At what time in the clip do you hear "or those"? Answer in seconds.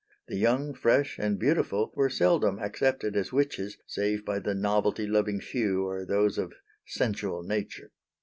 5.85-6.39